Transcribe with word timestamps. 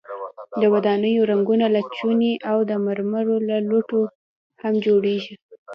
د 0.61 0.63
ودانیو 0.73 1.27
رنګونه 1.31 1.65
له 1.75 1.81
چونې 1.97 2.31
او 2.51 2.57
د 2.69 2.71
مرمرو 2.85 3.37
له 3.49 3.57
لوټو 3.69 4.01
هم 4.61 4.73
جوړیږي. 4.85 5.33